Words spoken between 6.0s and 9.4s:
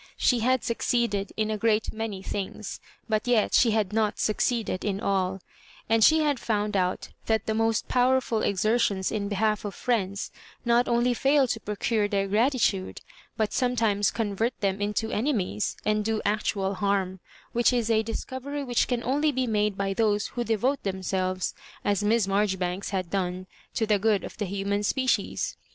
she had found out that the most powerful exer tions in